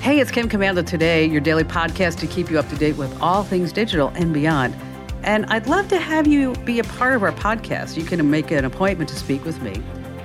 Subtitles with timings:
[0.00, 3.20] Hey, it's Kim Komando today, your daily podcast to keep you up to date with
[3.20, 4.74] all things digital and beyond.
[5.22, 7.96] And I'd love to have you be a part of our podcast.
[7.96, 9.82] You can make an appointment to speak with me.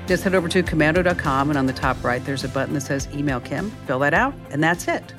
[0.08, 3.10] Just head over to komando.com, and on the top right, there's a button that says
[3.14, 3.72] Email Kim.
[3.88, 5.14] Fill that out, and that's it.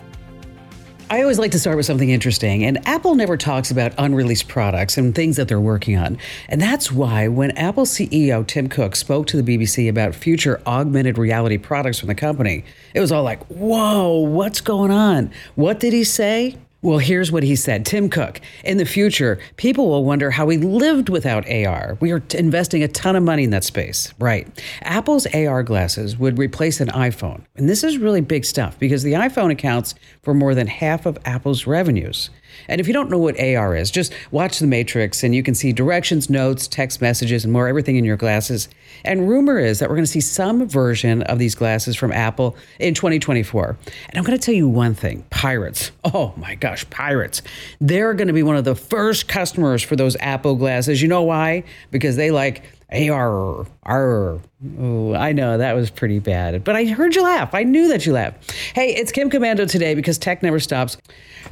[1.14, 4.98] I always like to start with something interesting, and Apple never talks about unreleased products
[4.98, 6.18] and things that they're working on.
[6.48, 11.16] And that's why when Apple CEO Tim Cook spoke to the BBC about future augmented
[11.16, 12.64] reality products from the company,
[12.94, 15.30] it was all like, whoa, what's going on?
[15.54, 16.56] What did he say?
[16.84, 18.42] Well, here's what he said Tim Cook.
[18.62, 21.96] In the future, people will wonder how we lived without AR.
[21.98, 24.12] We are t- investing a ton of money in that space.
[24.18, 24.46] Right.
[24.82, 27.40] Apple's AR glasses would replace an iPhone.
[27.56, 31.16] And this is really big stuff because the iPhone accounts for more than half of
[31.24, 32.28] Apple's revenues.
[32.68, 35.54] And if you don't know what AR is, just watch The Matrix and you can
[35.54, 38.68] see directions, notes, text messages, and more everything in your glasses.
[39.04, 42.56] And rumor is that we're going to see some version of these glasses from Apple
[42.78, 43.76] in 2024.
[44.08, 45.90] And I'm going to tell you one thing pirates.
[46.04, 47.42] Oh my gosh, pirates.
[47.80, 51.02] They're going to be one of the first customers for those Apple glasses.
[51.02, 51.64] You know why?
[51.90, 52.62] Because they like
[52.94, 54.40] AR, R.
[54.62, 57.54] I know that was pretty bad, but I heard you laugh.
[57.54, 58.52] I knew that you laughed.
[58.74, 60.96] Hey, it's Kim Komando today because tech never stops.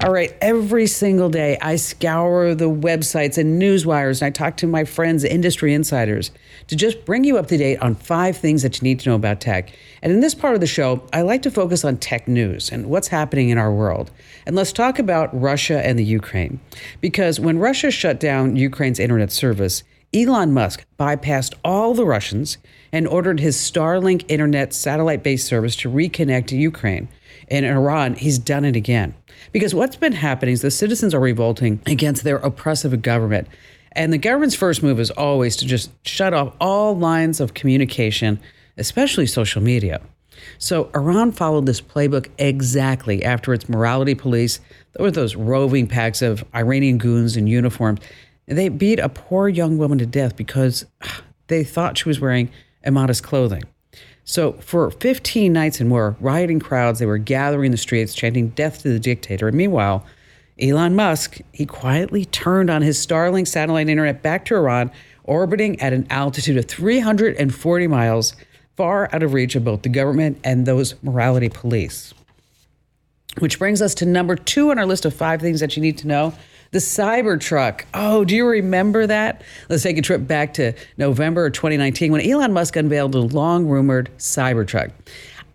[0.03, 4.57] All right, every single day I scour the websites and news wires and I talk
[4.59, 6.31] to my friends, industry insiders,
[6.69, 9.17] to just bring you up to date on five things that you need to know
[9.17, 9.73] about tech.
[10.01, 12.87] And in this part of the show, I like to focus on tech news and
[12.87, 14.11] what's happening in our world.
[14.47, 16.61] And let's talk about Russia and the Ukraine.
[17.01, 19.83] Because when Russia shut down Ukraine's internet service,
[20.15, 22.59] Elon Musk bypassed all the Russians
[22.93, 27.09] and ordered his Starlink internet satellite based service to reconnect to Ukraine.
[27.49, 29.15] And in Iran, he's done it again.
[29.53, 33.49] Because what's been happening is the citizens are revolting against their oppressive government.
[33.93, 38.39] And the government's first move is always to just shut off all lines of communication,
[38.77, 40.03] especially social media.
[40.59, 44.61] So Iran followed this playbook exactly after its morality police.
[44.93, 48.01] There were those roving packs of Iranian goons in uniforms
[48.47, 52.51] they beat a poor young woman to death because ah, they thought she was wearing
[52.85, 53.63] immodest clothing.
[54.25, 58.51] So, for 15 nights and more, rioting crowds, they were gathering in the streets, chanting
[58.51, 59.49] death to the dictator.
[59.49, 60.07] And meanwhile,
[60.61, 64.93] Elon Musk, he quietly turned on his Starlink satellite internet back to Iran,
[65.25, 68.35] orbiting at an altitude of 340 miles,
[68.77, 72.15] far out of reach of both the government and those morality police.
[73.39, 75.99] Which brings us to number two on our list of five things that you need
[75.99, 76.35] to know
[76.73, 77.85] the Cybertruck.
[77.95, 79.43] Oh, do you remember that?
[79.69, 84.11] Let's take a trip back to November 2019 when Elon Musk unveiled the long rumored
[84.19, 84.91] Cybertruck.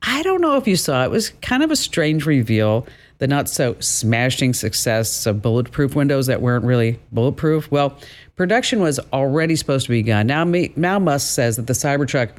[0.03, 1.05] I don't know if you saw it.
[1.07, 2.87] It was kind of a strange reveal.
[3.17, 7.69] The not so smashing success of bulletproof windows that weren't really bulletproof.
[7.71, 7.99] Well,
[8.35, 10.27] production was already supposed to be begun.
[10.27, 10.43] Now,
[10.75, 12.29] now Musk says that the Cybertruck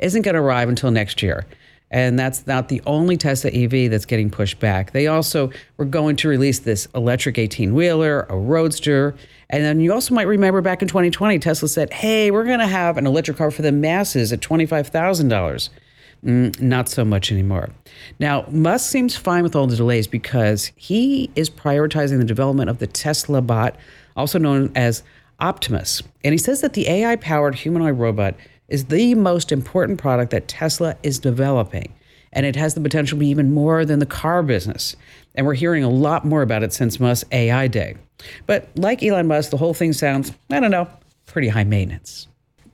[0.00, 1.46] isn't going to arrive until next year.
[1.94, 4.90] And that's not the only Tesla EV that's getting pushed back.
[4.90, 9.14] They also were going to release this electric 18 wheeler, a roadster.
[9.48, 12.66] And then you also might remember back in 2020, Tesla said, hey, we're going to
[12.66, 15.68] have an electric car for the masses at $25,000.
[16.24, 17.70] Mm, not so much anymore.
[18.18, 22.80] Now, Musk seems fine with all the delays because he is prioritizing the development of
[22.80, 23.76] the Tesla bot,
[24.16, 25.04] also known as
[25.38, 26.02] Optimus.
[26.24, 28.34] And he says that the AI powered humanoid robot
[28.68, 31.94] is the most important product that Tesla is developing.
[32.32, 34.96] And it has the potential to be even more than the car business.
[35.34, 37.96] And we're hearing a lot more about it since Musk's AI Day.
[38.46, 40.88] But like Elon Musk, the whole thing sounds, I don't know,
[41.26, 42.26] pretty high maintenance.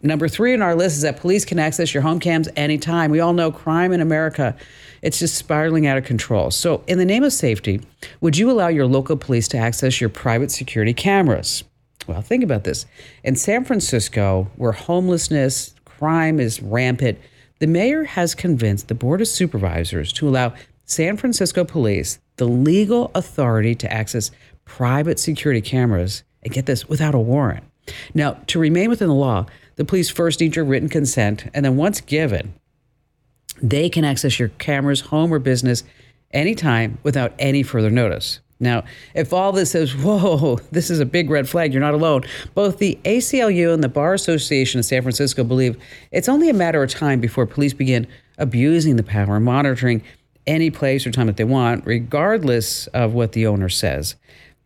[0.03, 3.11] Number three on our list is that police can access your home cams anytime.
[3.11, 4.57] We all know crime in America,
[5.03, 6.51] it's just spiraling out of control.
[6.51, 7.83] So, in the name of safety,
[8.23, 11.65] would you allow your local police to access your private security cameras?
[12.07, 12.87] Well, think about this.
[13.25, 17.19] In San Francisco, where homelessness, crime is rampant,
[17.59, 20.55] the mayor has convinced the Board of Supervisors to allow
[20.87, 24.31] San Francisco police the legal authority to access
[24.65, 27.65] private security cameras and get this without a warrant.
[28.15, 29.45] Now, to remain within the law,
[29.77, 32.55] the police first need your written consent, and then once given,
[33.63, 35.85] they can access your cameras, home or business,
[36.31, 38.41] anytime without any further notice.
[38.61, 38.85] Now,
[39.15, 42.25] if all this says, whoa, this is a big red flag, you're not alone.
[42.55, 46.83] Both the ACLU and the Bar Association of San Francisco believe it's only a matter
[46.83, 48.07] of time before police begin
[48.39, 50.03] abusing the power and monitoring
[50.47, 54.17] any place or time that they want, regardless of what the owner says.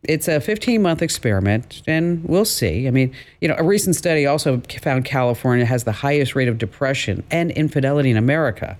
[0.02, 2.86] It's a 15 month experiment, and we'll see.
[2.86, 6.58] I mean, you know, a recent study also found California has the highest rate of
[6.58, 8.78] depression and infidelity in America.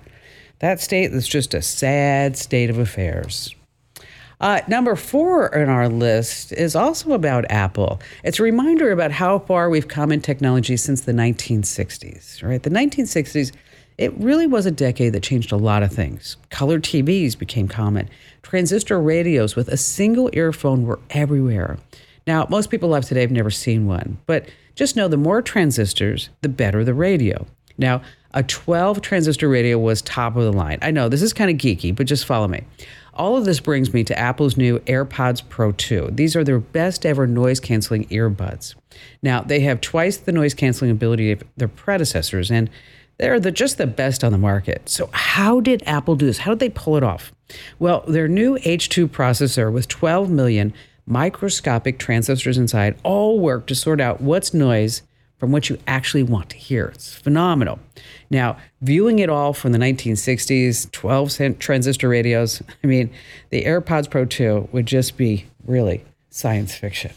[0.59, 3.55] That state is just a sad state of affairs.
[4.41, 8.01] Uh, number four in our list is also about Apple.
[8.23, 12.61] It's a reminder about how far we've come in technology since the 1960s, right?
[12.61, 13.51] The 1960s,
[13.97, 16.35] It really was a decade that changed a lot of things.
[16.49, 18.09] Color TVs became common.
[18.43, 21.77] Transistor radios with a single earphone were everywhere.
[22.27, 26.29] Now, most people alive today have never seen one, but just know the more transistors,
[26.41, 27.47] the better the radio.
[27.77, 28.01] Now,
[28.35, 30.77] a 12 transistor radio was top of the line.
[30.81, 32.63] I know this is kind of geeky, but just follow me.
[33.13, 36.09] All of this brings me to Apple's new AirPods Pro 2.
[36.11, 38.75] These are their best ever noise canceling earbuds.
[39.23, 42.69] Now, they have twice the noise canceling ability of their predecessors, and
[43.17, 44.89] they're the, just the best on the market.
[44.89, 46.39] So, how did Apple do this?
[46.39, 47.31] How did they pull it off?
[47.79, 50.73] Well, their new H2 processor with 12 million
[51.07, 55.03] microscopic transistors inside all work to sort out what's noise
[55.37, 56.85] from what you actually want to hear.
[56.87, 57.79] It's phenomenal.
[58.29, 63.09] Now, viewing it all from the 1960s, 12 cent transistor radios, I mean,
[63.49, 67.11] the AirPods Pro 2 would just be really science fiction.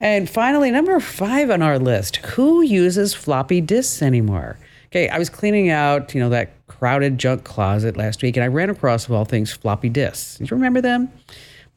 [0.00, 4.58] And finally, number five on our list who uses floppy disks anymore?
[4.86, 8.46] Okay, I was cleaning out, you know, that crowded junk closet last week and I
[8.48, 10.38] ran across, of all things, floppy disks.
[10.38, 11.12] Do you remember them?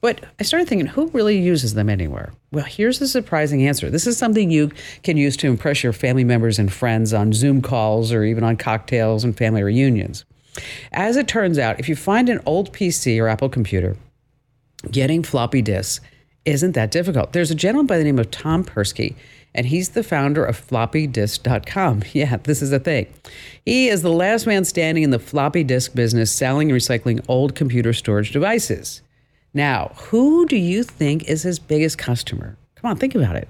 [0.04, 2.34] But I started thinking, who really uses them anywhere?
[2.52, 3.90] Well, here's the surprising answer.
[3.90, 4.70] This is something you
[5.02, 8.58] can use to impress your family members and friends on Zoom calls or even on
[8.58, 10.26] cocktails and family reunions.
[10.92, 13.96] As it turns out, if you find an old PC or Apple computer,
[14.92, 16.06] getting floppy disks
[16.44, 17.32] isn't that difficult.
[17.32, 19.16] There's a gentleman by the name of Tom Persky,
[19.56, 22.04] and he's the founder of floppydisk.com.
[22.12, 23.08] Yeah, this is a thing.
[23.66, 27.56] He is the last man standing in the floppy disk business selling and recycling old
[27.56, 29.02] computer storage devices.
[29.54, 32.58] Now, who do you think is his biggest customer?
[32.76, 33.50] Come on, think about it.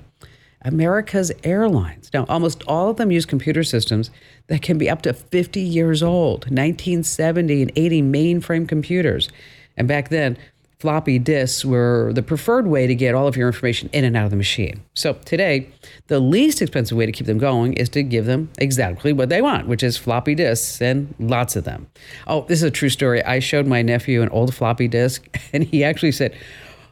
[0.64, 2.10] America's airlines.
[2.14, 4.12] Now, almost all of them use computer systems
[4.48, 9.30] that can be up to 50 years old, 1970 and 80 mainframe computers.
[9.76, 10.38] And back then,
[10.84, 14.26] floppy disks were the preferred way to get all of your information in and out
[14.26, 14.82] of the machine.
[14.96, 15.70] So today,
[16.08, 19.42] the least expensive way to keep them going is to give them exactly what they
[19.42, 21.88] want, which is floppy disks and lots of them.
[22.28, 23.24] Oh, this is a true story.
[23.24, 26.36] I showed my nephew an old floppy disk, and he actually said,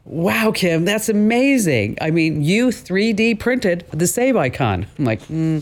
[0.05, 1.97] Wow, Kim, that's amazing.
[1.99, 4.87] I mean, you 3D printed the save icon.
[4.97, 5.61] I'm like, mm,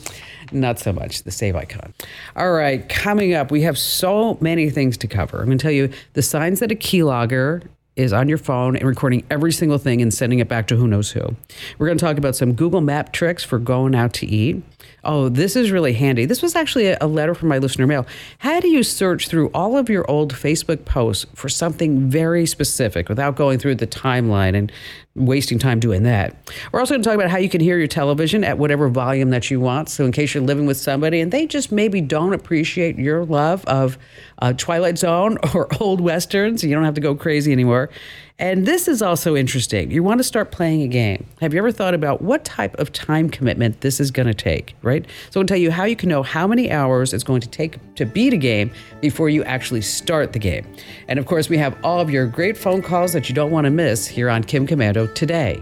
[0.52, 1.96] not so much the save icon.
[2.36, 5.40] All right, coming up, we have so many things to cover.
[5.40, 7.68] I'm going to tell you the signs that a keylogger
[8.00, 10.88] is on your phone and recording every single thing and sending it back to who
[10.88, 11.36] knows who.
[11.78, 14.64] We're going to talk about some Google Map tricks for going out to eat.
[15.04, 16.26] Oh, this is really handy.
[16.26, 18.06] This was actually a letter from my listener mail.
[18.40, 23.08] How do you search through all of your old Facebook posts for something very specific
[23.08, 24.72] without going through the timeline and
[25.16, 26.36] wasting time doing that?
[26.72, 29.30] We're also going to talk about how you can hear your television at whatever volume
[29.30, 29.90] that you want.
[29.90, 33.64] So, in case you're living with somebody and they just maybe don't appreciate your love
[33.66, 33.98] of
[34.40, 37.90] uh, Twilight Zone or old westerns, you don't have to go crazy anymore.
[38.40, 39.92] And this is also interesting.
[39.92, 41.28] You want to start playing a game.
[41.42, 44.76] Have you ever thought about what type of time commitment this is going to take,
[44.82, 45.06] right?
[45.30, 47.78] So to tell you how you can know how many hours it's going to take
[47.96, 48.72] to beat a game
[49.02, 50.66] before you actually start the game.
[51.10, 53.66] And of course, we have all of your great phone calls that you don't want
[53.66, 55.62] to miss here on Kim Komando today.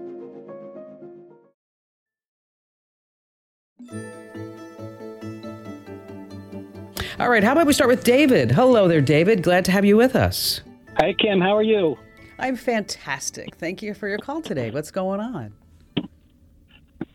[7.19, 8.51] All right, how about we start with David?
[8.51, 9.43] Hello there, David.
[9.43, 10.61] Glad to have you with us.
[10.97, 11.39] Hi, Kim.
[11.39, 11.97] How are you?
[12.39, 13.55] I'm fantastic.
[13.55, 14.71] Thank you for your call today.
[14.71, 15.53] What's going on?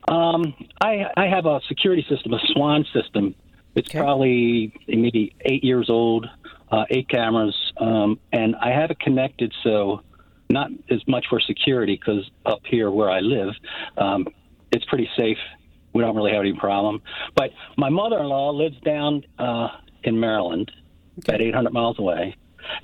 [0.08, 3.34] Um, I I have a security system, a Swann system.
[3.74, 3.98] It's Okay.
[3.98, 6.26] probably maybe eight years old,
[6.70, 10.02] uh, eight cameras, um, and I have it connected so
[10.48, 13.54] not as much for security because up here where I live,
[13.98, 14.28] um,
[14.70, 15.38] it's pretty safe.
[15.96, 17.00] We don't really have any problem.
[17.34, 19.68] But my mother-in-law lives down uh,
[20.04, 20.70] in Maryland,
[21.16, 22.36] about 800 miles away,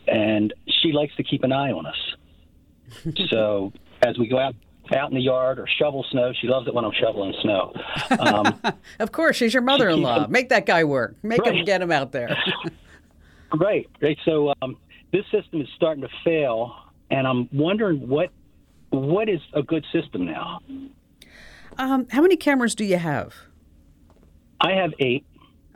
[0.09, 3.15] and she likes to keep an eye on us.
[3.29, 3.71] so
[4.03, 4.55] as we go out
[4.95, 7.73] out in the yard or shovel snow, she loves it when I'm shoveling snow.
[8.19, 8.61] Um,
[8.99, 10.29] Of course, she's your mother-in-law.
[10.29, 11.15] Make that guy work.
[11.23, 12.37] Make him get him out there.
[13.55, 14.17] Right, right.
[14.25, 14.79] So um,
[15.13, 16.75] this system is starting to fail,
[17.11, 18.31] and I'm wondering what
[18.89, 20.61] what is a good system now.
[21.79, 23.35] Um, how many cameras do you have?
[24.61, 25.25] I have eight.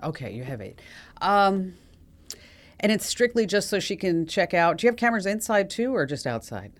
[0.02, 0.80] Okay, you have eight.
[1.20, 1.74] Um,
[2.80, 4.78] and it's strictly just so she can check out.
[4.78, 6.72] Do you have cameras inside too, or just outside?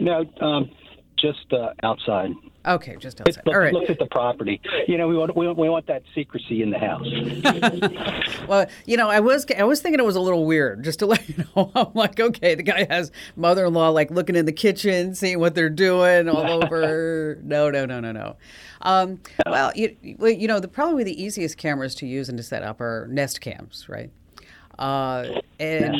[0.00, 0.70] No, um,
[1.18, 2.30] just uh, outside.
[2.68, 3.42] Okay, just outside.
[3.46, 3.72] look- All right.
[3.72, 4.60] looks at the property.
[4.86, 7.06] You know, we want we, want- we want that secrecy in the house.
[8.48, 10.82] Well, you know, I was I was thinking it was a little weird.
[10.82, 14.46] Just to let you know, I'm like, okay, the guy has mother-in-law like looking in
[14.46, 17.36] the kitchen, seeing what they're doing all over.
[17.42, 18.36] No, no, no, no, no.
[18.82, 22.62] Um, well, you, you know, the probably the easiest cameras to use and to set
[22.62, 24.10] up are Nest cams, right?
[24.78, 25.96] Uh, and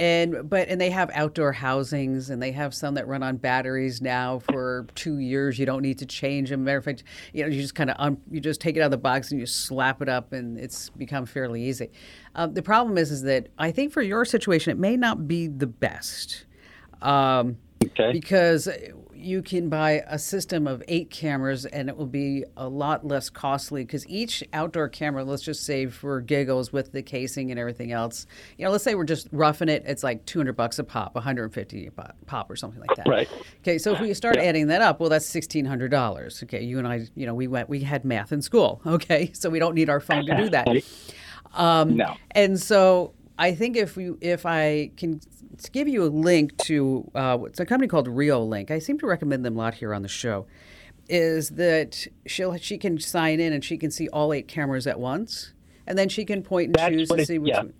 [0.00, 4.00] and but and they have outdoor housings and they have some that run on batteries
[4.00, 5.58] now for two years.
[5.58, 7.04] You don't need to change them matter of fact
[7.34, 9.30] you know you just kind of un- you just take it out of the box
[9.30, 11.90] and you slap it up and it's become fairly easy.
[12.34, 15.46] Um, the problem is is that i think for your situation it may not be
[15.46, 16.46] the best.
[17.02, 18.12] Um, Okay.
[18.12, 18.68] because
[19.20, 23.30] you can buy a system of eight cameras and it will be a lot less
[23.30, 27.92] costly because each outdoor camera let's just say for giggles with the casing and everything
[27.92, 28.26] else
[28.58, 31.90] you know let's say we're just roughing it it's like 200 bucks a pop 150
[31.90, 33.08] pop- pop or something like that.
[33.08, 33.28] Right.
[33.60, 37.06] okay so if we start adding that up well that's $1600 okay you and i
[37.14, 39.30] you know we went we had math in school okay?
[39.32, 40.68] So we don't need our phone to do that.
[41.52, 42.14] Um, no.
[42.30, 45.20] and so I think if we, if I can
[45.72, 48.70] give you a link to uh, it's a company called Reolink.
[48.70, 50.46] I seem to recommend them a lot here on the show.
[51.08, 55.00] Is that she'll she can sign in and she can see all eight cameras at
[55.00, 55.52] once,
[55.86, 57.50] and then she can point and That's choose to it- see which.
[57.50, 57.58] yeah.
[57.58, 57.74] one-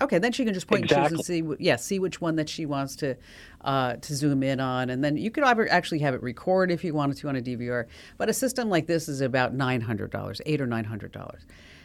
[0.00, 2.48] Okay, then she can just point and choose and see, yeah, see which one that
[2.48, 3.16] she wants to
[3.60, 6.92] uh, to zoom in on, and then you could actually have it record if you
[6.92, 7.86] wanted to on a DVR.
[8.18, 11.42] But a system like this is about nine hundred dollars, eight or nine hundred dollars,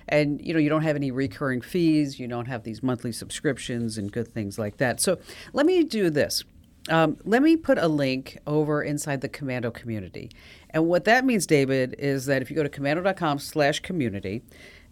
[0.09, 3.97] and you know you don't have any recurring fees, you don't have these monthly subscriptions
[3.97, 4.99] and good things like that.
[4.99, 5.19] So
[5.53, 6.43] let me do this.
[6.89, 10.31] Um, let me put a link over inside the Komando community.
[10.69, 14.41] And what that means, David, is that if you go to komando.com slash community,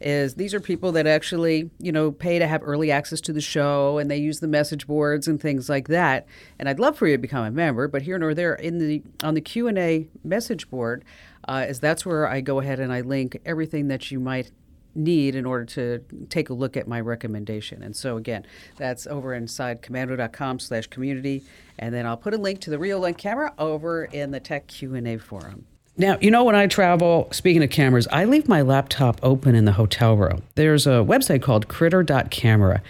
[0.01, 3.41] is these are people that actually, you know, pay to have early access to the
[3.41, 6.27] show and they use the message boards and things like that.
[6.59, 9.01] And I'd love for you to become a member, but here nor there in the
[9.23, 11.05] on the Q&A message board,
[11.47, 14.51] uh, is that's where I go ahead and I link everything that you might
[14.95, 17.83] need in order to take a look at my recommendation.
[17.83, 18.45] And so again,
[18.77, 21.43] that's over inside komando.com slash community.
[21.77, 25.17] And then I'll put a link to the Reolink camera over in the Tech Q&A
[25.17, 25.65] forum.
[25.97, 29.63] Now, you know, when I travel, speaking of cameras, I leave my laptop open in
[29.63, 30.41] the hotel room.
[30.55, 32.81] There's a website called critter.camera.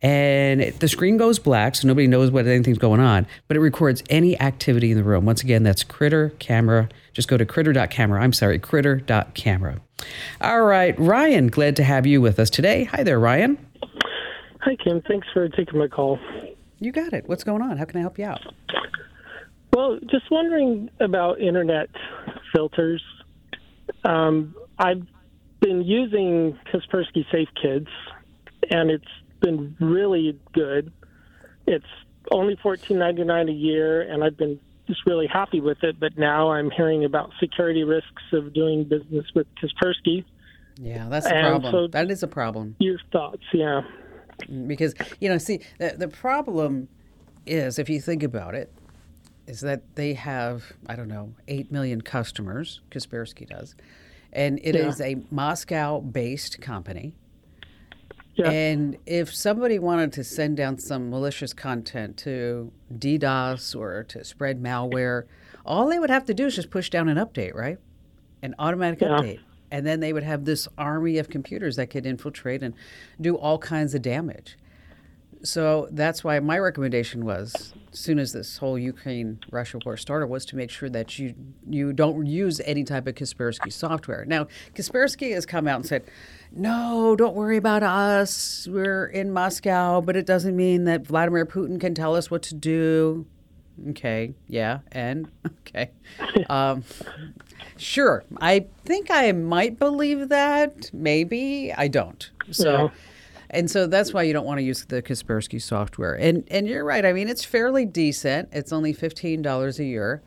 [0.00, 3.60] And it, the screen goes black, so nobody knows what anything's going on, but it
[3.60, 5.24] records any activity in the room.
[5.24, 6.90] Once again, that's Critter Camera.
[7.14, 8.20] Just go to critter.camera.
[8.20, 9.80] I'm sorry, critter.camera.
[10.40, 12.84] All right, Ryan, glad to have you with us today.
[12.84, 13.58] Hi there, Ryan.
[14.60, 15.02] Hi, Kim.
[15.02, 16.18] Thanks for taking my call.
[16.80, 17.28] You got it.
[17.28, 17.76] What's going on?
[17.78, 18.40] How can I help you out?
[19.72, 21.88] Well, just wondering about internet
[22.54, 23.02] filters.
[24.04, 25.02] Um, I've
[25.60, 27.88] been using Kaspersky Safe Kids,
[28.70, 29.04] and it's
[29.40, 30.92] been really good.
[31.66, 31.84] It's
[32.30, 35.98] only fourteen ninety nine a year, and I've been just really happy with it.
[35.98, 40.24] But now I'm hearing about security risks of doing business with Kaspersky.
[40.80, 41.72] Yeah, that's And problem.
[41.72, 42.76] so- that is a problem.
[42.78, 43.42] Your thoughts?
[43.52, 43.82] Yeah.
[44.50, 46.88] Mm, because you know see the, the problem
[47.46, 48.72] is if you think about it
[49.46, 53.76] is that they have i don't know 8 million customers kaspersky does
[54.32, 55.06] and it is Yeah.
[55.06, 57.14] a moscow based company
[58.36, 58.50] Yeah.
[58.50, 64.62] and if somebody wanted to send down some malicious content to DDoS or to spread
[64.62, 65.24] malware,
[65.64, 67.78] all they would have to do is just push down an update, right?
[68.42, 69.08] An automatic Yeah.
[69.08, 69.40] update.
[69.70, 72.74] And then they would have this army of computers that could infiltrate and
[73.20, 74.56] do all kinds of damage.
[75.42, 80.28] So that's why my recommendation was, as soon as this whole Ukraine Russia war started,
[80.28, 81.34] was to make sure that you
[81.68, 84.24] you don't use any type of Kaspersky software.
[84.24, 86.04] Now, Kaspersky has come out and said,
[86.54, 88.68] "No, don't worry about us.
[88.70, 92.54] We're in Moscow, but it doesn't mean that Vladimir Putin can tell us what to
[92.54, 93.26] do."
[93.90, 95.90] Okay, yeah, and okay.
[96.48, 96.84] Um,
[97.76, 100.90] sure, I think I might believe that.
[100.92, 102.30] Maybe I don't.
[102.50, 102.84] So.
[102.84, 102.88] Yeah.
[103.50, 106.14] And so that's why you don't want to use the Kaspersky software.
[106.14, 107.06] And and you're right.
[107.06, 108.48] I mean, it's fairly decent.
[108.50, 110.22] It's only fifteen dollars a year.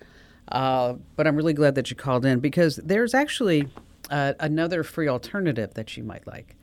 [0.50, 3.68] Uh, but I'm really glad that you called in because there's actually
[4.10, 6.56] uh, another free alternative that you might like.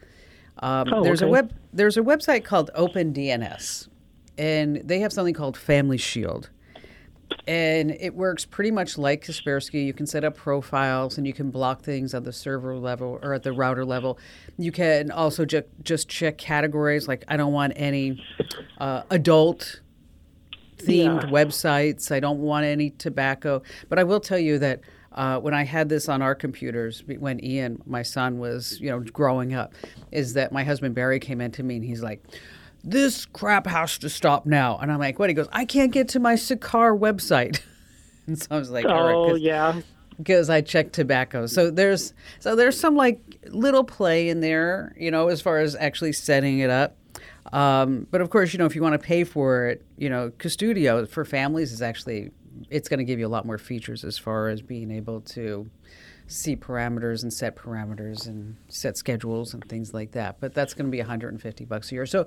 [0.58, 3.88] Um, Oh, there's a web there's a website called OpenDNS,
[4.38, 6.50] and they have something called Family Shield
[7.48, 9.84] and it works pretty much like Kaspersky.
[9.84, 13.32] You can set up profiles and you can block things at the server level or
[13.34, 14.18] at the router level.
[14.58, 18.22] You can also ju- just check categories like I don't want any
[18.78, 19.80] uh, adult
[20.78, 21.30] themed Yeah.
[21.30, 22.12] websites.
[22.12, 23.62] I don't want any tobacco.
[23.88, 24.80] But I will tell you that
[25.14, 29.00] uh, when I had this on our computers, when Ian, my son, was you know
[29.00, 29.72] growing up,
[30.12, 32.22] is that my husband Barry came in to me and he's like.
[32.86, 34.76] This crap has to stop now.
[34.76, 35.30] And I'm like, what?
[35.30, 37.60] He goes, I can't get to my Sakar website.
[38.26, 39.14] and so I was like, right.
[39.14, 39.80] Oh 'cause- yeah.
[40.18, 41.46] because I check tobacco.
[41.46, 45.74] So there's so there's some like little play in there, you know, as far as
[45.76, 46.94] actually setting it up.
[47.54, 50.28] Um, but of course, you know, if you want to pay for it, you know,
[50.38, 52.32] Qustodio for families is actually
[52.70, 55.68] it's going to give you a lot more features as far as being able to
[56.26, 60.36] see parameters and set parameters and set schedules and things like that.
[60.40, 62.06] But that's going to be 150 bucks a year.
[62.06, 62.26] So,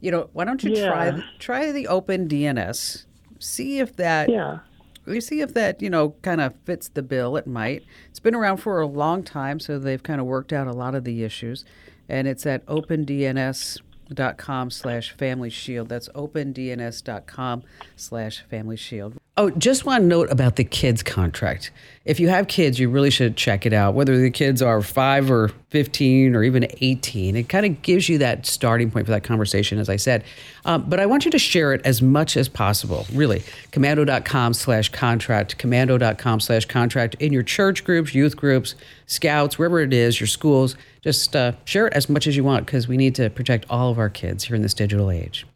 [0.00, 0.88] you know, why don't you Yeah.
[0.88, 3.06] try try the Open DNS?
[3.38, 4.58] See if that Yeah.
[5.06, 8.34] we see if that you know kind of fits the bill it might it's been
[8.34, 11.24] around for a long time so they've kind of worked out a lot of the
[11.24, 11.64] issues
[12.10, 17.62] and it's at opendns.com slash family shield that's opendns.com
[17.96, 21.70] slash family shield oh just one note about the kids contract.
[22.04, 23.94] If you have kids you really should check it out.
[23.94, 28.18] Whether the kids are 5 or 15 or even 18 it kind of gives you
[28.18, 30.24] that starting point for that conversation as i said.
[30.64, 33.40] Um, but i want you to share it as much as possible really.
[33.72, 38.74] Komando.com slash contract komando.com slash contract in your church groups youth groups
[39.06, 40.76] scouts wherever it is your schools.
[41.00, 43.90] Just uh, share it as much as you want because we need to protect all
[43.90, 45.46] of our kids here in this digital age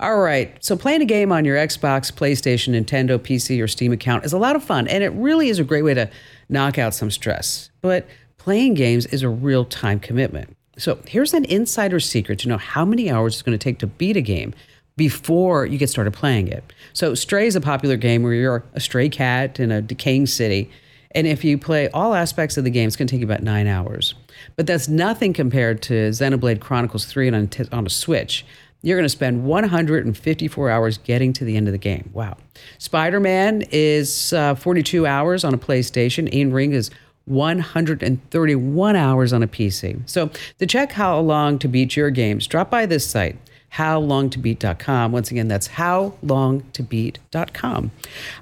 [0.00, 0.56] all right.
[0.64, 4.38] So playing a game on your Xbox, PlayStation, Nintendo, PC, or Steam account is a
[4.38, 6.10] lot of fun, and it really is a great way to
[6.48, 7.70] knock out some stress.
[7.80, 8.06] But
[8.36, 10.56] playing games is a real time commitment.
[10.78, 13.86] So here's an insider secret to know how many hours it's going to take to
[13.86, 14.54] beat a game
[14.96, 16.72] before you get started playing it.
[16.92, 20.70] So Stray is a popular game where you're a stray cat in a decaying city.
[21.12, 23.42] And if you play all aspects of the game, it's going to take you about
[23.42, 24.14] nine hours.
[24.56, 28.44] But that's nothing compared to Xenoblade Chronicles 3 on, on a Switch.
[28.82, 32.10] You're going to spend 154 hours getting to the end of the game.
[32.12, 32.36] Wow.
[32.78, 36.26] Spider Man is uh, 42 hours on a PlayStation.
[36.26, 36.90] Elden Ring is
[37.24, 40.08] 131 hours on a PC.
[40.08, 43.36] So to check how long to beat your games, drop by this site,
[43.74, 45.12] howlongtobeat.com.
[45.12, 47.90] Once again, that's howlongtobeat.com.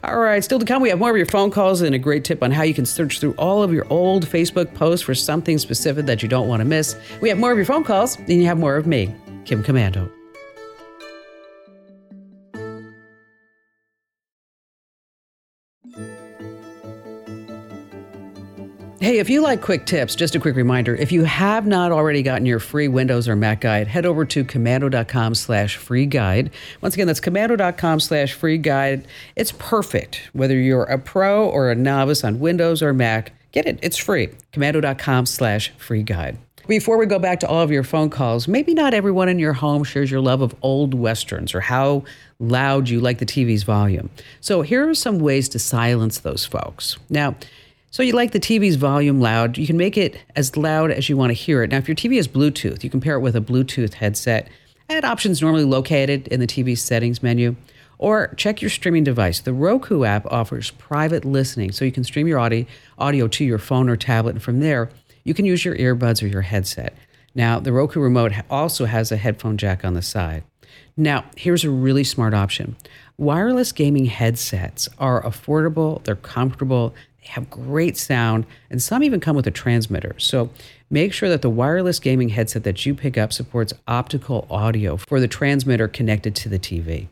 [0.05, 2.25] All right, still to come, we have more of your phone calls and a great
[2.25, 5.59] tip on how you can search through all of your old Facebook posts for something
[5.59, 6.97] specific that you don't want to miss.
[7.21, 9.12] We have more of your phone calls, and you have more of me,
[9.44, 10.15] Kim Komando.
[19.07, 22.25] Hey, if you like quick tips, just a quick reminder, if you have not already
[22.25, 26.51] gotten your free Windows or Mac guide, head over to komando.com slash free guide.
[26.81, 29.07] Once again, that's komando.com slash free guide.
[29.37, 30.29] It's perfect.
[30.33, 33.79] Whether you're a pro or a novice on Windows or Mac, get it.
[33.81, 34.31] It's free.
[34.53, 36.37] Komando.com slash free guide.
[36.66, 39.53] Before we go back to all of your phone calls, maybe not everyone in your
[39.53, 42.03] home shares your love of old westerns or how
[42.40, 44.11] loud you like the TV's volume.
[44.40, 46.97] So here are some ways to silence those folks.
[47.09, 47.37] Now,
[47.90, 51.16] so you like the TV's volume loud, you can make it as loud as you
[51.16, 51.70] want to hear it.
[51.70, 54.49] Now, if your TV is Bluetooth, you can pair it with a Bluetooth headset
[54.88, 57.57] at options normally located in the TV settings menu.
[57.99, 59.40] Or check your streaming device.
[59.40, 63.88] The Roku app offers private listening, so you can stream your audio, to your phone
[63.88, 64.90] or tablet, and from there,
[65.25, 66.94] you can use your earbuds or your headset.
[67.35, 70.44] Now, the Roku remote also has a headphone jack on the side.
[70.96, 72.77] Now, here's a really smart option.
[73.16, 76.94] Wireless gaming headsets are affordable, they're comfortable,
[77.29, 80.15] have great sound, and some even come with a transmitter.
[80.19, 80.51] So
[80.91, 85.21] make sure that the wireless gaming headset that you pick up supports optical audio for
[85.21, 87.09] the transmitter connected to the TV.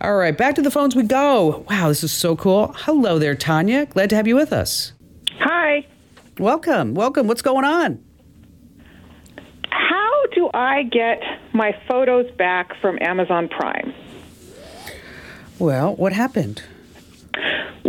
[0.00, 1.64] All right, back to the phones we go.
[1.70, 2.74] Wow, this is so cool.
[2.78, 3.86] Hello there, Tanya.
[3.86, 4.92] Glad to have you with us.
[5.38, 5.86] Hi.
[6.38, 7.28] Welcome, welcome.
[7.28, 8.02] What's going on?
[9.70, 11.20] How do I get
[11.52, 13.94] my photos back from Amazon Prime?
[15.58, 16.62] Well, what happened?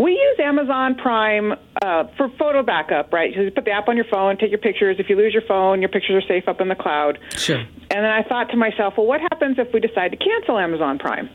[0.04, 3.32] We use Amazon Prime uh, for photo backup, right?
[3.34, 4.98] So you put the app on your phone, take your pictures.
[5.00, 7.20] If you lose your phone, your pictures are safe up in the cloud.
[7.38, 7.60] Sure.
[7.60, 11.00] And then I thought to myself, well, what happens if we decide to cancel Amazon
[11.00, 11.30] Prime?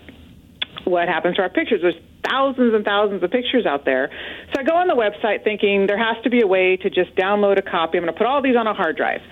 [0.85, 1.81] What happens to our pictures?
[1.81, 1.97] There's
[2.29, 4.11] thousands and thousands of pictures out there.
[4.53, 7.17] So I go on the website thinking there has to be a way to just
[7.17, 7.97] download a copy.
[7.97, 9.23] I'm going to put all these on a hard drive.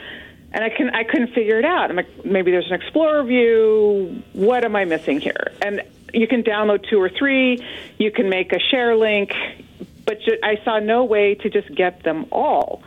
[0.52, 1.90] And I can I couldn't figure it out.
[1.90, 4.22] I'm like, maybe there's an Explorer view.
[4.32, 5.52] What am I missing here?
[5.60, 7.58] And you can download two or three.
[7.98, 9.32] You can make a share link,
[10.04, 12.82] but ju- I saw no way to just get them all.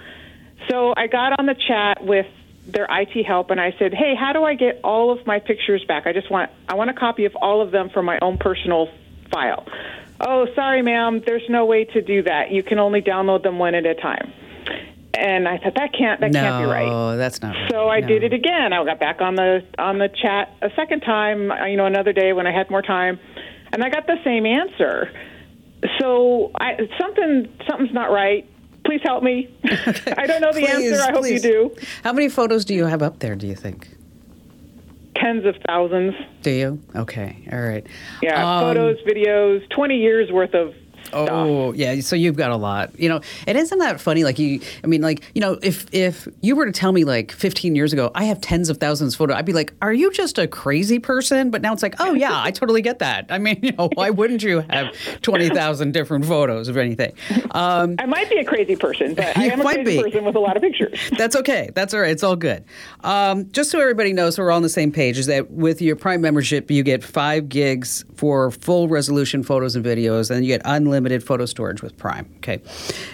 [0.69, 2.27] So I got on the chat with
[2.67, 5.83] their IT help and I said, "Hey, how do I get all of my pictures
[5.85, 6.05] back?
[6.05, 8.89] I just want I want a copy of all of them for my own personal
[9.31, 9.65] file."
[10.19, 12.51] "Oh, sorry, ma'am, there's no way to do that.
[12.51, 14.31] You can only download them one at a time."
[15.19, 17.15] And I thought that can't that no, can't be right.
[17.17, 17.71] that's not right.
[17.71, 18.07] So I No.
[18.07, 18.71] did it again.
[18.71, 22.13] I got back on the on the chat a second time, uh, you know, another
[22.13, 23.19] day when I had more time,
[23.73, 25.11] and I got the same answer.
[25.99, 28.45] So I, something something's not right.
[28.85, 29.49] Please help me.
[29.65, 31.01] I don't know the Please, answer.
[31.03, 31.43] I hope please.
[31.43, 31.75] you do.
[32.03, 33.89] How many photos do you have up there, do you think?
[35.15, 36.15] Tens of thousands.
[36.43, 36.79] Do you?
[36.95, 37.35] Okay.
[37.51, 37.85] All right.
[38.21, 40.73] Yeah, Um, photos, videos, 20 years worth of
[41.13, 41.99] Oh, yeah.
[42.01, 42.97] So you've got a lot.
[42.99, 44.23] You know, and isn't that funny?
[44.23, 47.31] Like you, I mean, like you know, if if you were to tell me like
[47.31, 50.11] 15 years ago, I have tens of thousands of photos, I'd be like, are you
[50.11, 51.49] just a crazy person?
[51.49, 53.27] But now it's like, oh yeah, I totally get that.
[53.29, 57.13] I mean, you know, why wouldn't you have 20,000 different photos of anything?
[57.51, 60.03] Um, I might be a crazy person, but I am a crazy be.
[60.03, 60.99] person with a lot of pictures.
[61.17, 61.69] That's okay.
[61.73, 62.11] That's all right.
[62.11, 62.63] It's all good.
[63.03, 65.17] Um, just so everybody knows, so we're all on the same page.
[65.17, 69.85] Is that with your Prime membership, you get five gigs for full resolution photos and
[69.85, 72.29] videos, and you get unlimited photo storage with Prime.
[72.37, 72.61] Okay.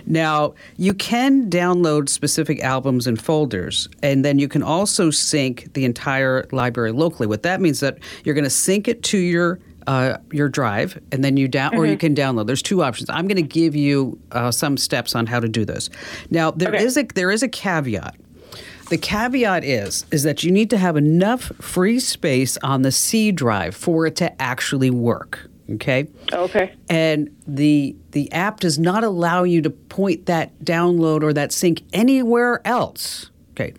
[0.06, 5.86] Now, you can download specific albums and folders, and then you can also sync the
[5.86, 7.28] entire library locally.
[7.28, 11.24] What that means that you're going to sync it to your uh, your drive, and
[11.24, 11.80] then you down, mm-hmm.
[11.80, 12.00] or you mm-hmm.
[12.00, 12.48] can download.
[12.48, 13.10] There's two options.
[13.10, 15.90] I'm going to give you uh, some steps on how to do this.
[16.32, 16.84] Now, there okay.
[16.84, 18.16] is a there is a caveat.
[18.90, 23.32] The caveat is is that you need to have enough free space on the C
[23.32, 25.50] drive for it to actually work.
[25.70, 26.08] Okay.
[26.32, 26.76] Okay.
[26.90, 31.82] And the the app does not allow you to point that download or that sync
[31.92, 33.32] anywhere else.
[33.52, 33.74] Okay.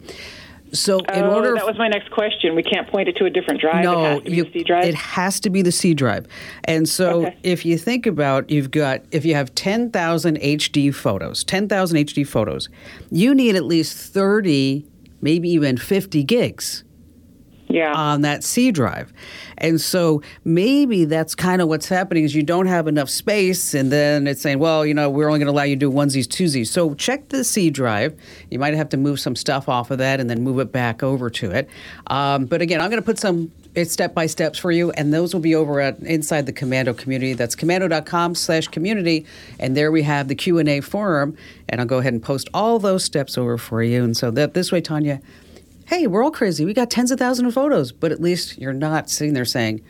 [0.72, 2.57] So in oh, order, that was my next question.
[2.57, 3.85] We can't point it to a different drive.
[3.85, 4.85] No, it has to be you, the C drive.
[4.85, 6.27] It has to be the C drive.
[6.64, 7.37] And so okay.
[7.44, 11.99] if you think about, you've got if you have ten thousand HD photos, ten thousand
[11.99, 12.68] HD photos,
[13.11, 14.85] you need at least thirty,
[15.20, 16.83] maybe even fifty gigs
[17.68, 17.92] yeah.
[17.94, 19.12] on that C drive.
[19.59, 23.90] And so maybe that's kind of what's happening is you don't have enough space and
[23.90, 26.26] then it's saying, well, you know, we're only going to allow you to do onesies,
[26.26, 26.68] twosies.
[26.68, 28.18] So check the C drive.
[28.50, 31.02] You might have to move some stuff off of that and then move it back
[31.02, 31.68] over to it.
[32.09, 35.12] Um, but again, I'm going to put some it's step by steps for you and
[35.12, 39.26] those will be over at inside the komando community that's komando.com slash community
[39.61, 41.37] and there we have the q&a forum
[41.68, 44.55] and i'll go ahead and post all those steps over for you and so that
[44.55, 45.20] this way tanya
[45.87, 46.64] hey, we're all crazy.
[46.64, 49.83] We got tens of thousands of photos, but at least you're not sitting there saying,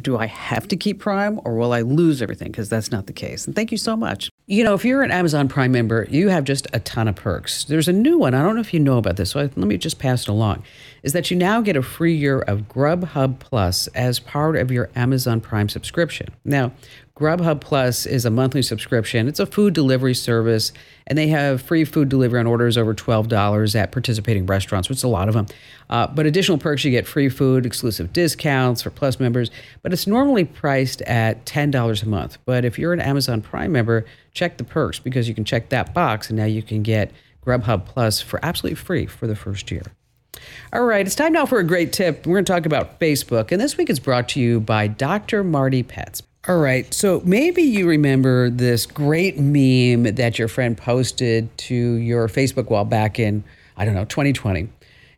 [0.00, 2.50] do I have to keep Prime or will I lose everything?
[2.50, 3.46] Because that's not the case.
[3.46, 4.30] And thank you so much.
[4.46, 7.64] You know, if you're an Amazon Prime member, you have just a ton of perks.
[7.64, 8.34] There's a new one.
[8.34, 10.64] I don't know if you know about this, so let me just pass it along.
[11.02, 14.90] Is that you now get a free year of Grubhub Plus as part of your
[14.94, 16.28] Amazon Prime subscription.
[16.44, 16.72] Now,
[17.16, 19.28] Grubhub Plus is a monthly subscription.
[19.28, 20.72] It's a food delivery service,
[21.06, 25.04] and they have free food delivery on orders over $12 at participating restaurants, which is
[25.04, 25.46] a lot of them.
[25.88, 30.08] Uh, but additional perks you get free food, exclusive discounts for Plus members, but it's
[30.08, 32.38] normally priced at $10 a month.
[32.46, 35.94] But if you're an Amazon Prime member, check the perks because you can check that
[35.94, 37.12] box, and now you can get
[37.46, 39.84] Grubhub Plus for absolutely free for the first year.
[40.72, 42.26] All right, it's time now for a great tip.
[42.26, 45.44] We're going to talk about Facebook, and this week it's brought to you by Dr.
[45.44, 46.24] Marty Pets.
[46.46, 46.92] All right.
[46.92, 52.84] So maybe you remember this great meme that your friend posted to your Facebook wall
[52.84, 53.44] back in,
[53.78, 54.68] I don't know, 2020.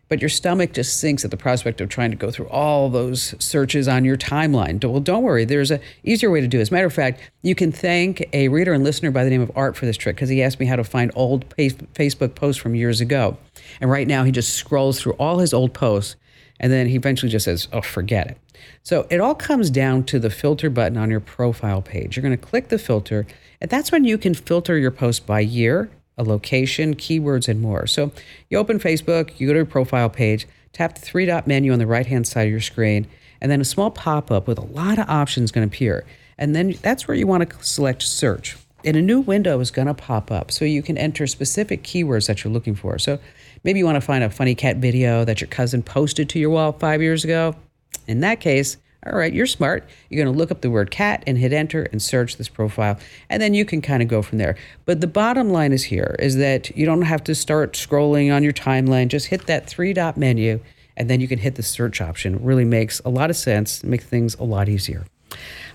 [0.08, 3.34] But your stomach just sinks at the prospect of trying to go through all those
[3.44, 4.84] searches on your timeline.
[4.84, 5.44] Well, don't worry.
[5.44, 6.62] There's an easier way to do it.
[6.62, 9.42] As a matter of fact, you can thank a reader and listener by the name
[9.42, 12.62] of Art for this trick because he asked me how to find old Facebook posts
[12.62, 13.36] from years ago.
[13.80, 16.14] And right now, he just scrolls through all his old posts
[16.60, 18.38] and then he eventually just says, oh, forget it.
[18.82, 22.16] So it all comes down to the filter button on your profile page.
[22.16, 23.26] You're going to click the filter,
[23.60, 27.86] and that's when you can filter your post by year, a location, keywords, and more.
[27.86, 28.10] So
[28.48, 31.78] you open Facebook, you go to your profile page, tap the three dot menu on
[31.78, 33.06] the right hand side of your screen,
[33.40, 36.06] and then a small pop up with a lot of options going to appear.
[36.38, 38.56] And then that's where you want to select search.
[38.84, 42.28] And a new window is going to pop up so you can enter specific keywords
[42.28, 42.98] that you're looking for.
[42.98, 43.18] So
[43.64, 46.50] maybe you want to find a funny cat video that your cousin posted to your
[46.50, 47.56] wall five years ago.
[48.06, 49.88] In that case, all right, you're smart.
[50.10, 52.98] You're going to look up the word cat and hit enter and search this profile,
[53.30, 54.56] and then you can kind of go from there.
[54.84, 58.42] But the bottom line is here is that you don't have to start scrolling on
[58.42, 59.08] your timeline.
[59.08, 60.58] Just hit that three dot menu,
[60.96, 62.42] and then you can hit the search option.
[62.42, 65.04] Really makes a lot of sense, makes things a lot easier.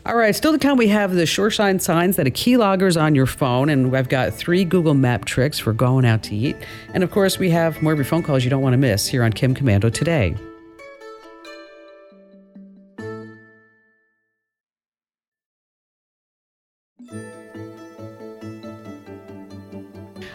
[0.05, 2.97] All right, still to come, we have the sure sign signs that a keylogger is
[2.97, 6.57] on your phone, and I've got three Google Map tricks for going out to eat.
[6.93, 9.07] And of course, we have more of your phone calls you don't want to miss
[9.07, 10.35] here on Kim Komando today.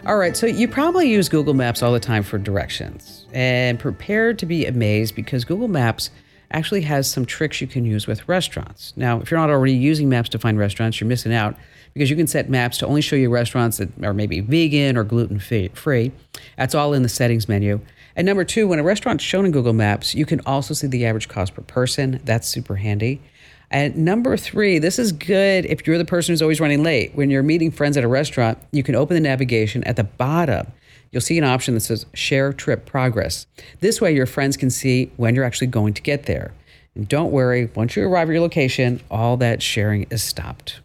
[0.06, 4.32] All right, so you probably use Google Maps all the time for directions and prepare
[4.34, 6.10] to be amazed because Google Maps
[6.52, 8.92] actually has some tricks you can use with restaurants.
[8.94, 11.56] Now, if you're not already using maps to find restaurants, you're missing out
[11.92, 15.02] because you can set maps to only show you restaurants that are maybe vegan or
[15.02, 16.12] gluten free.
[16.56, 17.80] That's all in the settings menu.
[18.14, 21.04] And number two, when a restaurant's shown in Google Maps, you can also see the
[21.04, 22.20] average cost per person.
[22.24, 23.22] That's super handy.
[23.70, 27.14] And number three, this is good if you're the person who's always running late.
[27.14, 30.68] When you're meeting friends at a restaurant, you can open the navigation at the bottom.
[31.10, 33.46] You'll see an option that says share trip progress.
[33.80, 36.52] This way, your friends can see when you're actually going to get there.
[36.94, 40.80] And don't worry, once you arrive at your location, all that sharing is stopped.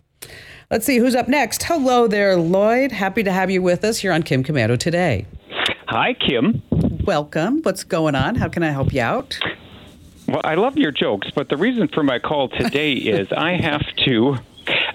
[0.69, 1.63] Let's see who's up next.
[1.63, 2.91] Hello there, Lloyd.
[2.91, 5.25] Happy to have you with us here on Kim Komando today.
[5.87, 6.61] Hi, Kim.
[7.05, 7.61] Welcome.
[7.61, 8.35] What's going on?
[8.35, 9.37] How can I help you out?
[10.31, 13.81] Well, I love your jokes, but the reason for my call today is I have
[14.05, 14.37] to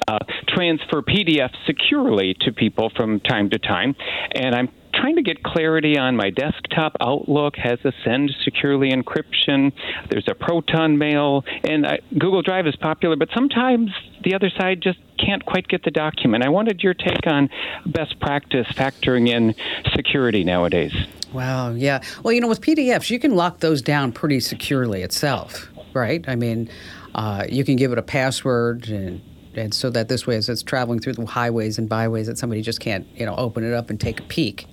[0.08, 0.18] uh,
[0.48, 3.94] transfer PDFs securely to people from time to time,
[4.32, 9.72] and I'm trying to get clarity on my desktop Outlook has a send securely encryption.
[10.10, 13.90] There's a Proton Mail, and I, Google Drive is popular, but sometimes
[14.24, 16.44] the other side just can't quite get the document.
[16.44, 17.48] I wanted your take on
[17.84, 19.54] best practice factoring in
[19.94, 20.94] security nowadays.
[21.32, 22.02] Wow, yeah.
[22.22, 26.24] Well, you know, with PDFs, you can lock those down pretty securely itself, right?
[26.28, 26.70] I mean,
[27.14, 29.20] uh, you can give it a password and
[29.56, 32.60] and so that this way, as it's traveling through the highways and byways, that somebody
[32.60, 34.66] just can't, you know, open it up and take a peek.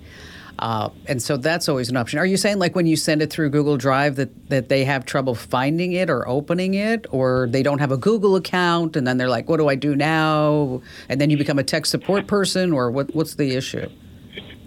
[0.58, 2.18] Uh, and so that's always an option.
[2.18, 5.04] Are you saying like when you send it through Google Drive that, that they have
[5.04, 9.18] trouble finding it or opening it, or they don't have a Google account and then
[9.18, 10.80] they're like, what do I do now?
[11.08, 13.88] And then you become a tech support person, or what, what's the issue?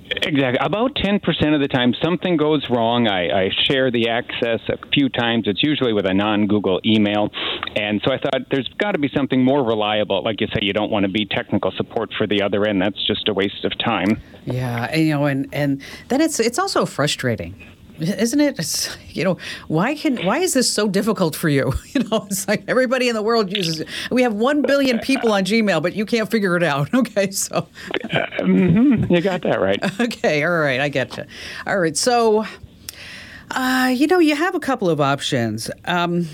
[0.10, 0.58] Exactly.
[0.60, 3.08] About 10% of the time, something goes wrong.
[3.08, 5.46] I, I share the access a few times.
[5.48, 7.30] It's usually with a non Google email.
[7.76, 10.24] And so I thought there's got to be something more reliable.
[10.24, 12.82] Like you say, you don't want to be technical support for the other end.
[12.82, 14.22] That's just a waste of time.
[14.46, 14.88] Yeah.
[14.92, 17.56] And, you know, and, and then it's, it's also frustrating
[18.00, 18.60] isn't it?
[18.60, 21.74] It's, you know, why can why is this so difficult for you?
[21.98, 23.88] You know, it's like everybody in the world uses it.
[24.12, 26.90] We have one billion people on Gmail, but you can't figure it out.
[26.98, 29.12] Okay, so uh, mm-hmm.
[29.12, 29.80] you got that right.
[30.00, 31.24] Okay, all right, I get you.
[31.66, 32.46] All right, so
[33.52, 35.72] uh, you know, you have a couple of options.
[35.86, 36.28] Um,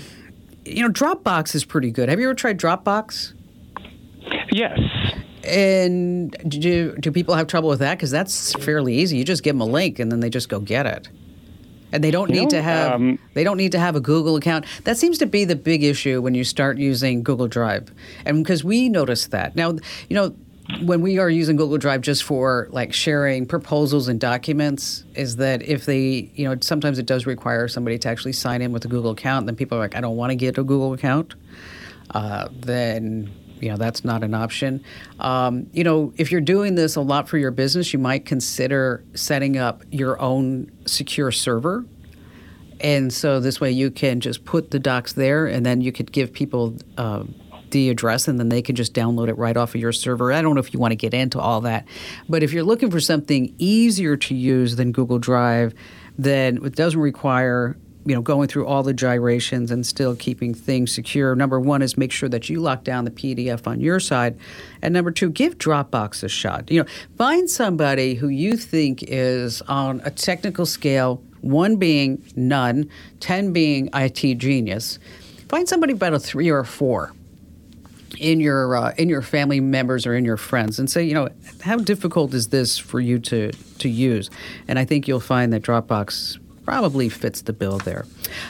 [0.64, 2.08] you know, Dropbox is pretty good.
[2.08, 3.32] Have you ever tried Dropbox?
[4.50, 4.78] Yes.
[5.44, 7.96] And do do people have trouble with that?
[7.96, 9.16] Because that's fairly easy.
[9.16, 11.08] You just give them a link, and then they just go get it
[11.94, 14.00] and they don't you need know, to have um, they don't need to have a
[14.00, 14.66] Google account.
[14.84, 17.90] That seems to be the big issue when you start using Google Drive,
[18.26, 19.70] and because we noticed that now,
[20.08, 20.34] you know.
[20.80, 25.60] When we are using Google Drive just for like sharing proposals and documents, is that
[25.60, 28.88] if they, you know, sometimes it does require somebody to actually sign in with a
[28.88, 29.42] Google account.
[29.42, 31.34] And then people are like, I don't want to get a Google account.
[32.12, 33.30] Uh, then
[33.64, 34.84] you know that's not an option.
[35.18, 39.02] Um, you know, if you're doing this a lot for your business, you might consider
[39.14, 41.86] setting up your own secure server.
[42.80, 46.12] And so this way you can just put the docs there, and then you could
[46.12, 47.24] give people uh,
[47.70, 50.30] the address, and then they can just download it right off of your server.
[50.32, 51.86] I don't know if you want to get into all that,
[52.28, 55.72] but if you're looking for something easier to use than Google Drive,
[56.18, 60.92] then it doesn't require you know, going through all the gyrations and still keeping things
[60.92, 61.34] secure.
[61.34, 64.38] Number one is make sure that you lock down the PDF on your side,
[64.82, 66.70] and number two, give Dropbox a shot.
[66.70, 72.90] You know, find somebody who you think is on a technical scale, one being none,
[73.20, 74.98] ten being IT genius.
[75.48, 77.12] Find somebody about a three or a four
[78.18, 81.28] in your uh, in your family members or in your friends and say, you know,
[81.62, 84.30] how difficult is this for you to to use?
[84.68, 88.06] And I think you'll find that Dropbox probably fits the bill there.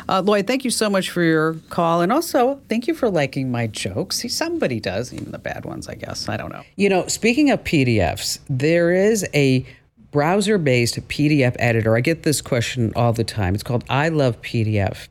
[0.08, 2.00] Uh, Lloyd, thank you so much for your call.
[2.00, 4.16] And also, thank you for liking my jokes.
[4.16, 6.28] See, somebody does, even the bad ones, I guess.
[6.28, 6.62] I don't know.
[6.76, 9.66] You know, speaking of PDFs, there is a
[10.14, 11.96] browser based PDF editor.
[11.96, 13.54] I get this question all the time.
[13.54, 15.08] It's called I Love PDF.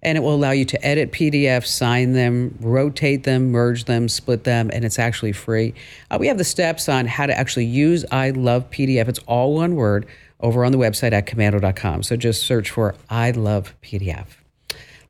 [0.00, 4.44] And it will allow you to edit PDFs, sign them, rotate them, merge them, split
[4.44, 5.72] them, and it's actually free.
[6.10, 9.08] Uh, we have the steps on how to actually use I Love PDF.
[9.08, 10.06] It's all one word
[10.40, 12.02] over on the website at komando.com.
[12.02, 14.26] So just search for I Love PDF.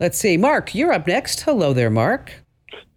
[0.01, 0.37] Let's see.
[0.37, 1.41] Mark, you're up next.
[1.43, 2.33] Hello there, Mark.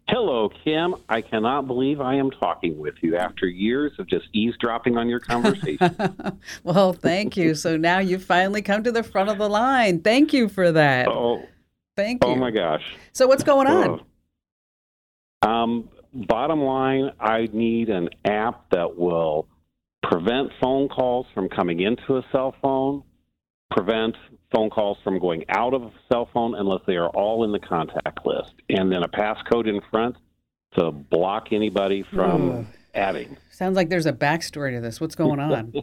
[0.10, 0.96] Hello, Kim.
[1.10, 5.20] I cannot believe I am talking with you after years of just eavesdropping on your
[5.20, 5.96] conversation.
[6.64, 7.56] well, thank you.
[7.56, 10.00] So now you've finally come to the front of the line.
[10.00, 11.10] Thank you for that.
[11.10, 11.46] Oh,
[11.98, 12.32] thank you.
[12.32, 12.96] Oh my gosh.
[13.12, 14.02] So what's going on?
[15.42, 19.48] Um, bottom line, I need an app that will
[20.08, 23.04] prevent phone calls from coming into a cell phone,
[23.70, 24.16] prevent
[24.54, 27.60] phone calls from going out of a cell phone unless they are all in the
[27.60, 30.16] contact list, and then a passcode in front
[30.78, 33.38] to block anybody from adding.
[33.52, 35.02] Sounds like there's a backstory to this.
[35.02, 35.74] What's going on?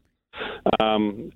[0.80, 1.30] um,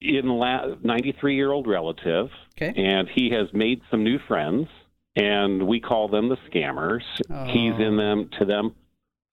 [0.00, 2.74] in la- 93 year old relative, okay.
[2.76, 4.68] and he has made some new friends,
[5.16, 7.02] and we call them the scammers.
[7.30, 7.44] Oh.
[7.46, 8.74] He's in them to them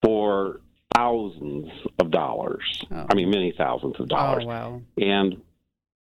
[0.01, 0.61] for
[0.99, 2.83] thousands of dollars.
[2.91, 3.05] Oh.
[3.09, 4.43] I mean, many thousands of dollars.
[4.45, 4.81] Oh, wow.
[4.97, 5.41] And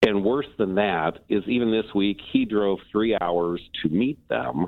[0.05, 4.67] and worse than that is even this week he drove three hours to meet them,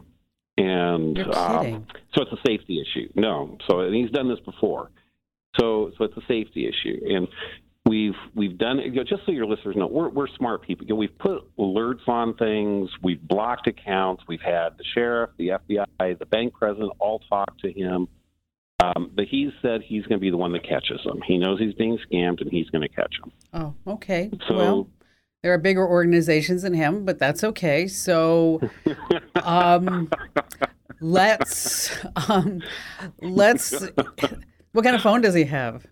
[0.58, 3.10] and um, so it's a safety issue.
[3.16, 4.90] No, so and he's done this before,
[5.60, 7.28] so so it's a safety issue, and
[7.86, 10.86] we've we've done you know, just so your listeners know we're we're smart people.
[10.88, 15.50] You know, we've put alerts on things, we've blocked accounts, we've had the sheriff, the
[15.70, 18.08] FBI, the bank president all talk to him
[18.82, 21.22] Um, but he said he's going to be the one that catches them.
[21.26, 23.32] He knows he's being scammed, and he's going to catch them.
[23.54, 24.32] Oh, okay.
[24.48, 24.88] So well,
[25.44, 27.88] there are bigger organizations than him, but that's okay.
[27.88, 28.62] So,
[29.44, 30.10] um,
[31.02, 31.92] let's
[32.30, 32.62] um,
[33.22, 33.88] let's.
[34.72, 35.88] What kind of phone does he have?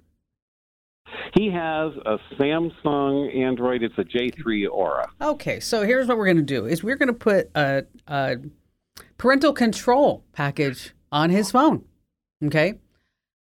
[1.33, 3.83] he has a Samsung Android.
[3.83, 5.09] It's a J3 Aura.
[5.21, 8.37] Okay, so here's what we're going to do: is we're going to put a, a
[9.17, 11.83] parental control package on his phone.
[12.43, 12.75] Okay.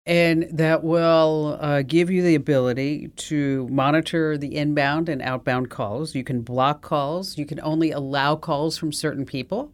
[0.06, 6.14] And that will uh, give you the ability to monitor the inbound and outbound calls.
[6.14, 7.36] You can block calls.
[7.36, 9.72] You can only allow calls from certain people.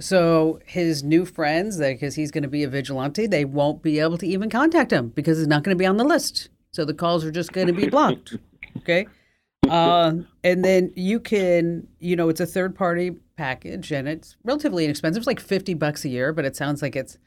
[0.00, 4.18] So his new friends, because he's going to be a vigilante, they won't be able
[4.18, 6.50] to even contact him because he's not going to be on the list.
[6.72, 8.36] So the calls are just going to be blocked.
[8.76, 9.06] okay.
[9.68, 10.12] Uh,
[10.44, 15.22] and then you can, you know, it's a third party package and it's relatively inexpensive.
[15.22, 17.18] It's like 50 bucks a year, but it sounds like it's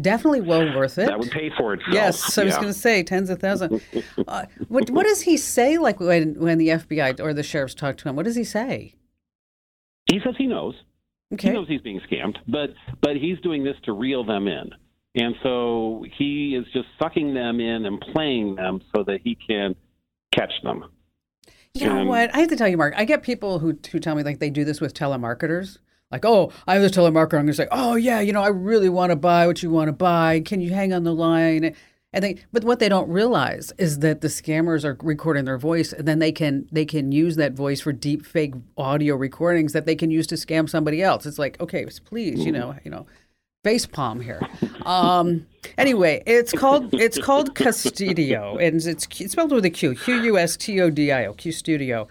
[0.00, 1.06] definitely well worth it.
[1.06, 1.94] That would pay for itself.
[1.94, 3.82] Yes, I was going to say tens of thousands.
[4.28, 5.78] uh, what what does he say?
[5.78, 8.94] Like when when the FBI or the sheriffs talk to him, what does he say?
[10.10, 10.74] He says he knows.
[11.32, 12.70] Okay, He knows he's being scammed, but
[13.02, 14.70] but he's doing this to reel them in.
[15.14, 19.74] And so he is just sucking them in and playing them so that he can
[20.32, 20.84] catch them.
[21.74, 22.34] you know um, what?
[22.34, 22.94] I have to tell you, Mark.
[22.96, 25.78] I get people who who tell me like they do this with telemarketers.
[26.10, 27.34] Like, oh, I have this telemarketer.
[27.34, 29.70] I'm going to say, oh yeah, you know, I really want to buy what you
[29.70, 30.40] want to buy.
[30.40, 31.74] Can you hang on the line?
[32.14, 35.92] And they, but what they don't realize is that the scammers are recording their voice,
[35.92, 39.84] and then they can they can use that voice for deep fake audio recordings that
[39.84, 41.26] they can use to scam somebody else.
[41.26, 43.06] It's like, okay, please, you know, you know,
[43.62, 44.40] face palm here.
[44.86, 50.22] Um, anyway, it's called it's called Qustodio, and it's, it's spelled with a Q, Q
[50.22, 52.08] U S T O D I O, Qustodio,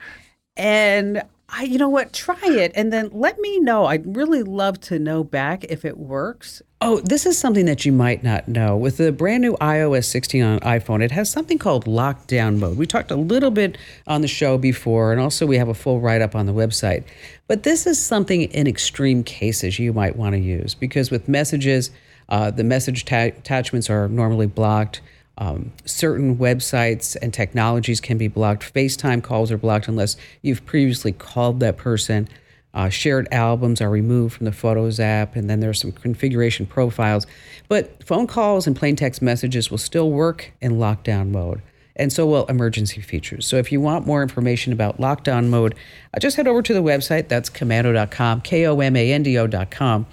[0.56, 1.24] and.
[1.50, 2.12] I, you know what?
[2.12, 3.86] Try it and then let me know.
[3.86, 6.62] I'd really love to know back if it works.
[6.82, 8.76] Oh, this is something that you might not know.
[8.76, 12.78] With the brand new iOS 16 on iPhone, it has something called lockdown mode.
[12.78, 16.00] We talked a little bit on the show before, and also we have a full
[16.02, 17.04] write up on the website.
[17.48, 21.90] But this is something in extreme cases you might want to use because with messages,
[22.30, 25.02] uh, the message ta- attachments are normally blocked.
[25.38, 28.74] Um, certain websites and technologies can be blocked.
[28.74, 32.28] FaceTime calls are blocked unless you've previously called that person.
[32.74, 37.26] Uh, shared albums are removed from the Photos app, and then there's some configuration profiles.
[37.68, 41.62] But phone calls and plain text messages will still work in lockdown mode,
[41.96, 43.48] and so will emergency features.
[43.48, 45.74] So if you want more information about lockdown mode,
[46.14, 47.30] uh, just head over to the website.
[47.30, 50.06] That's komando.com, K O M A N D O.com.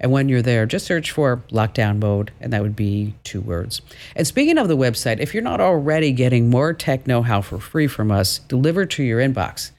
[0.00, 3.82] And when you're there, just search for lockdown mode, and that would be two words.
[4.16, 7.58] And speaking of the website, if you're not already getting more tech know how for
[7.58, 9.72] free from us delivered to your inbox,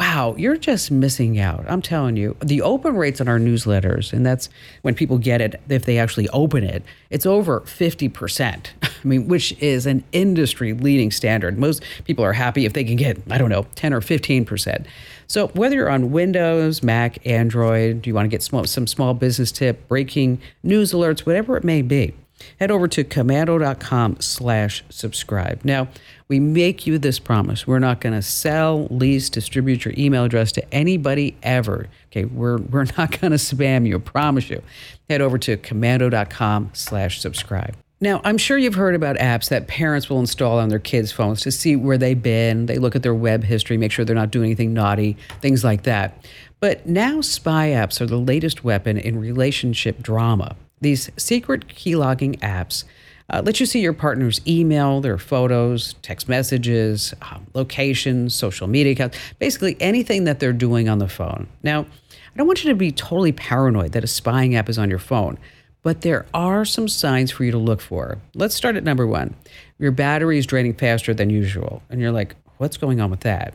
[0.00, 1.62] wow, you're just missing out.
[1.68, 4.48] I'm telling you, the open rates on our newsletters, and that's
[4.80, 8.66] when people get it, if they actually open it, it's over 50%.
[8.82, 11.58] I mean, which is an industry leading standard.
[11.58, 14.86] Most people are happy if they can get, I don't know, 10 or 15%.
[15.30, 19.52] So whether you're on Windows, Mac, Android, do you want to get some small business
[19.52, 22.14] tip, breaking news alerts, whatever it may be,
[22.58, 25.64] head over to komando.com slash subscribe.
[25.64, 25.86] Now,
[26.26, 27.64] we make you this promise.
[27.64, 31.86] We're not going to sell, lease, distribute your email address to anybody ever.
[32.08, 34.64] Okay, we're, we're not going to spam you, I promise you.
[35.08, 37.76] Head over to komando.com slash subscribe.
[38.02, 41.42] Now, I'm sure you've heard about apps that parents will install on their kids' phones
[41.42, 42.64] to see where they've been.
[42.64, 45.82] They look at their web history, make sure they're not doing anything naughty, things like
[45.82, 46.24] that.
[46.60, 50.56] But now spy apps are the latest weapon in relationship drama.
[50.80, 52.84] These secret keylogging apps
[53.28, 58.94] uh, let you see your partner's email, their photos, text messages, um, locations, social media
[58.94, 61.46] accounts, basically anything that they're doing on the phone.
[61.62, 64.88] Now, I don't want you to be totally paranoid that a spying app is on
[64.88, 65.38] your phone,
[65.82, 68.18] but there are some signs for you to look for.
[68.34, 69.34] Let's start at number one.
[69.78, 73.54] Your battery is draining faster than usual, and you're like, what's going on with that?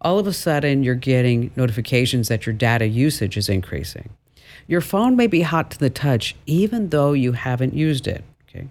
[0.00, 4.10] All of a sudden, you're getting notifications that your data usage is increasing.
[4.66, 8.24] Your phone may be hot to the touch even though you haven't used it.
[8.48, 8.68] Okay.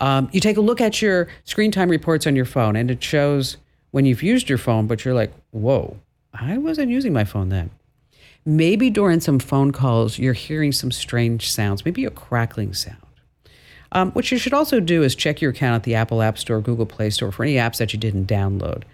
[0.00, 3.02] Um, you take a look at your screen time reports on your phone and it
[3.02, 3.56] shows
[3.90, 5.96] when you've used your phone, but you're like, whoa,
[6.32, 7.70] I wasn't using my phone then.
[8.44, 12.96] Maybe during some phone calls, you're hearing some strange sounds, maybe a crackling sound.
[13.92, 16.60] Um, what you should also do is check your account at the Apple App Store,
[16.60, 18.84] Google Play Store for any apps that you didn't download.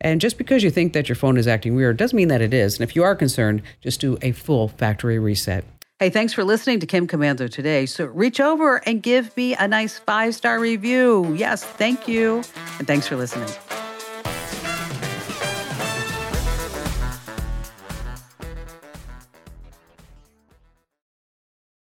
[0.00, 2.52] And just because you think that your phone is acting weird doesn't mean that it
[2.52, 2.78] is.
[2.78, 5.64] And if you are concerned, just do a full factory reset.
[5.98, 7.86] Hey, thanks for listening to Kim Komando today.
[7.86, 11.34] So reach over and give me a nice five star review.
[11.34, 12.42] Yes, thank you.
[12.78, 13.48] And thanks for listening.